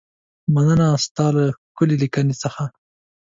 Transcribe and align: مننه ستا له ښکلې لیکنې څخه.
مننه 0.53 0.87
ستا 1.05 1.25
له 1.35 1.43
ښکلې 1.69 1.95
لیکنې 2.03 2.35
څخه. 2.43 2.63